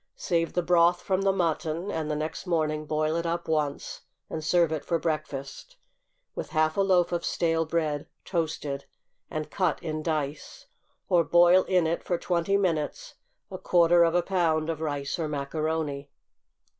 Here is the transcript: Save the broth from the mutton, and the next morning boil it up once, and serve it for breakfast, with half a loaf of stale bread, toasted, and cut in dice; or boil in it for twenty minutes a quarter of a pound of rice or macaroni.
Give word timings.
Save 0.15 0.53
the 0.53 0.63
broth 0.63 1.03
from 1.03 1.21
the 1.21 1.31
mutton, 1.31 1.91
and 1.91 2.09
the 2.09 2.15
next 2.15 2.47
morning 2.47 2.87
boil 2.87 3.15
it 3.15 3.27
up 3.27 3.47
once, 3.47 4.01
and 4.31 4.43
serve 4.43 4.71
it 4.71 4.83
for 4.83 4.97
breakfast, 4.97 5.75
with 6.33 6.49
half 6.49 6.75
a 6.75 6.81
loaf 6.81 7.11
of 7.11 7.23
stale 7.23 7.65
bread, 7.67 8.07
toasted, 8.25 8.85
and 9.29 9.51
cut 9.51 9.79
in 9.83 10.01
dice; 10.01 10.65
or 11.07 11.23
boil 11.23 11.65
in 11.65 11.85
it 11.85 12.03
for 12.03 12.17
twenty 12.17 12.57
minutes 12.57 13.13
a 13.51 13.59
quarter 13.59 14.03
of 14.03 14.15
a 14.15 14.23
pound 14.23 14.71
of 14.71 14.81
rice 14.81 15.19
or 15.19 15.27
macaroni. 15.27 16.09